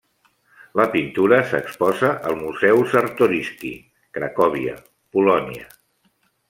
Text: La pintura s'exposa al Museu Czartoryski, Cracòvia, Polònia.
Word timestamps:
La 0.79 0.85
pintura 0.95 1.37
s'exposa 1.51 2.09
al 2.31 2.39
Museu 2.41 2.81
Czartoryski, 2.95 3.75
Cracòvia, 4.19 4.77
Polònia. 5.19 5.71